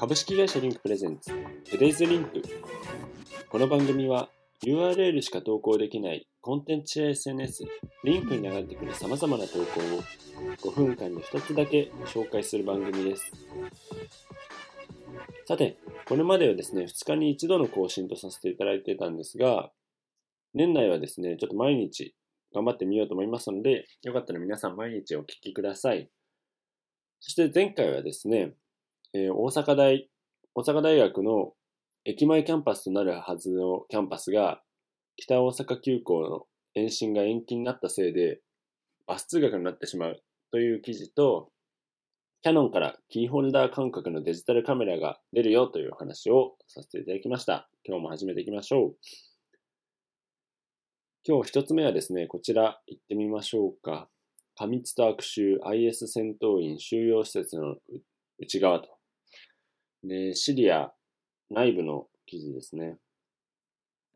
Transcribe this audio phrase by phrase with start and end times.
[0.00, 1.30] 株式会社リンクプレゼンツ
[1.66, 2.42] Today's Link
[3.50, 4.30] この番組は
[4.64, 7.64] URL しか投稿できないコンテンツや SNS
[8.04, 13.30] リンクに流れてくる様々な投稿を5分間に1つだけ紹介する番組です。
[15.46, 15.76] さて
[16.06, 19.70] これまではですね2日に1度の更新とさせていただいてたんですが
[20.54, 22.14] 年内はですねちょっと毎日
[22.54, 26.08] 頑張ってみようと思いますのでよかったら皆さん毎日お聞きください。
[27.20, 28.54] そして前回はですね、
[29.12, 30.08] えー、大阪大、
[30.54, 31.52] 大阪大学の
[32.04, 34.62] 駅前キャンパスとなるはずのキャンパスが、
[35.16, 38.40] 北大阪急行の延伸が延期になったせいで、
[39.06, 41.50] バス通学になってしまうという記事と、
[42.42, 47.68] キャノンからキーホルダー感覚のデジタルカメラが出るよという話をさせていただきました。
[47.84, 48.96] 今日も始めていきましょう。
[51.26, 54.08] 今日一つ目はですね、こちら行ってみましょうか。
[54.56, 57.76] 過密と悪臭 IS 戦闘員収容施設の
[58.38, 58.99] 内側と。
[60.04, 60.92] で、シリア
[61.50, 62.98] 内部の記事ですね。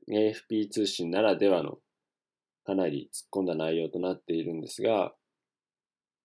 [0.09, 1.79] AFP 通信ならではの
[2.65, 5.13] かなり突っ込んだ内容となっているんですが、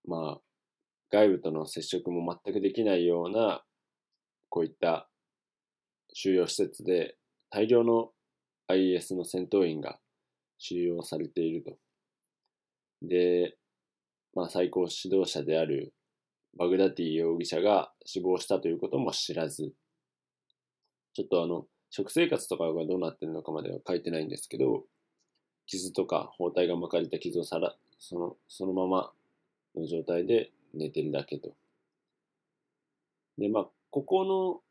[0.05, 0.41] まあ、
[1.11, 3.63] 外部との接触も全くできないような、
[4.49, 5.09] こういった
[6.13, 7.15] 収容施設で
[7.49, 8.11] 大量の
[8.67, 9.99] IS の戦闘員が
[10.57, 11.77] 収容されていると。
[13.01, 13.57] で、
[14.33, 15.93] まあ、最高指導者である
[16.57, 19.73] バグダティ容疑者が死亡したということも知らず、
[21.13, 24.83] ちょっとあの、食生活とかがどうなってるのかまでは書いてないんですけど、
[25.65, 29.11] 傷とか包帯が巻かれた傷をさら、その、そのまま
[29.75, 31.53] の状態で寝てるだけと。
[33.37, 34.61] で、まあ、ここの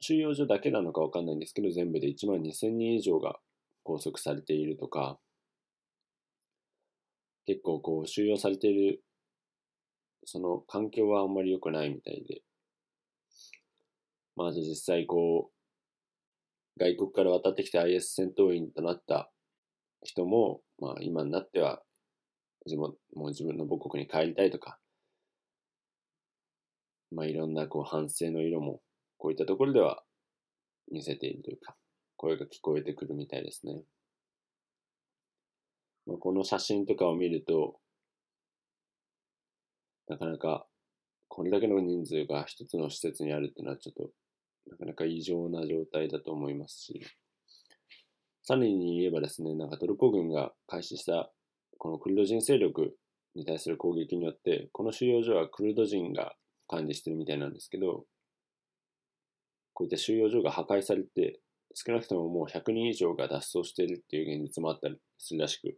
[0.00, 3.38] 収容所だけなのかわかんないんですけど、全部で1万2000人以上が
[3.84, 5.18] 拘束されているとか、
[7.46, 9.02] 結構こう収容されている
[10.24, 12.42] その環境はあんまり良くないみたいで、
[14.36, 19.30] まず実際こう、外国から渡ってきて IS 戦闘員となった
[20.02, 21.82] 人も、まあ今になっては、
[22.66, 24.78] 自分もう自分の母国に帰りたいとか、
[27.12, 28.80] まあいろんなこう反省の色も、
[29.18, 30.02] こういったところでは
[30.90, 31.76] 見せているというか、
[32.16, 33.82] 声が聞こえてくるみたいですね。
[36.06, 37.76] まあ、この写真とかを見ると、
[40.08, 40.66] なかなか、
[41.28, 44.10] これだけの人数が一つの施設にあるっていうのはちょっと、
[44.70, 47.00] なかなか異常な状態だと思いますし、
[48.42, 51.32] さらに言えばですね、なんかトルコ軍が開始した
[51.78, 52.96] このクルド人勢力
[53.34, 56.34] に対する攻撃によって、この収容所はクルド人が
[56.68, 58.04] 管理してるみたいなんですけど、
[59.72, 61.40] こういった収容所が破壊されて、
[61.74, 65.76] 少なくとももう100人以上が脱走しているっていう現実もあったりするらしく、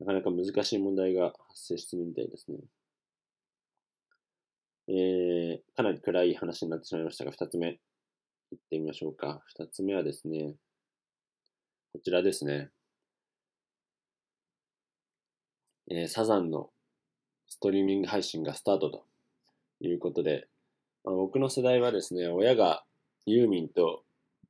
[0.00, 2.58] なかなか難しい問題が発生してるみたいですね。
[4.88, 7.68] えー、かなり暗い話になってしまいましたが、二つ目、
[8.52, 9.42] いってみましょうか。
[9.46, 10.54] 二つ目はですね、
[11.92, 12.70] こちらですね。
[15.90, 16.70] えー、サザンの
[17.48, 19.04] ストリーミング配信がスタートと
[19.80, 20.48] いうことで、
[21.04, 22.84] まあ、僕の世代はですね、親が
[23.26, 24.04] ユーミンと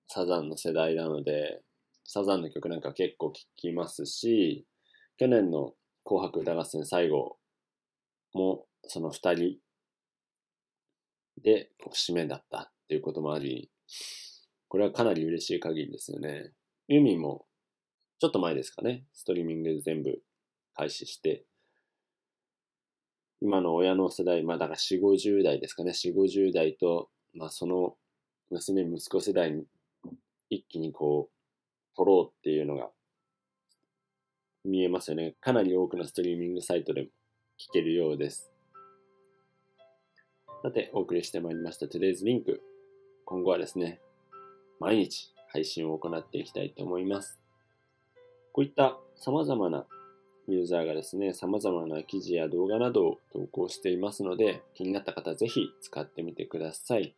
[0.08, 1.60] サザンの世代なので、
[2.04, 4.66] サザンの曲なんか結構聴きますし、
[5.16, 5.74] 去年の
[6.04, 7.36] 紅白歌合戦最後
[8.34, 9.58] もその二人
[11.42, 13.70] で、節目だったっていうこともあり、
[14.68, 16.52] これはかなり嬉しい限りですよね。
[16.88, 17.46] ユーミンも、
[18.18, 20.22] ちょっと前ですかね、ストリーミングで全部
[20.74, 21.44] 開始して、
[23.40, 27.96] 今の親の世代、まあだから4、50代ですかね、4、50代と、まあその
[28.50, 29.64] 娘、息子世代に
[30.50, 32.90] 一気にこう、取ろうっていうのが
[34.64, 35.36] 見えますよね。
[35.40, 37.08] かなり多くのストリーミングサイトでも
[37.58, 38.52] 聞けるようです。
[40.62, 42.60] さて、お送りしてまいりました Today's Link。
[43.24, 43.98] 今後はですね、
[44.78, 47.40] 毎日配信を行っていきたいと思います。
[48.52, 49.86] こういった様々な
[50.48, 57.14] ユーザーがですね、様々な記事や動画などを投稿していますので、気になった方はぜひ使ってみてください。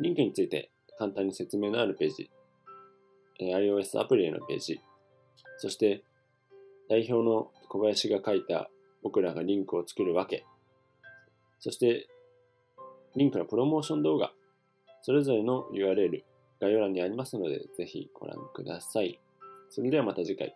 [0.00, 0.68] リンクについて
[0.98, 2.30] 簡単に説明のあるページ、
[3.40, 4.78] iOS アプリへのページ、
[5.56, 6.02] そして
[6.90, 8.68] 代表の小林が書いた
[9.02, 10.44] 僕らがリンクを作るわけ
[11.60, 12.08] そして、
[13.16, 14.32] リンクのプロモーション動画、
[15.02, 16.22] それぞれの URL、
[16.60, 19.18] 概要欄にありますので、ぜひご覧ください。
[19.68, 20.54] それではまた次回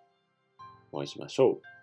[0.92, 1.73] お会いしましょう。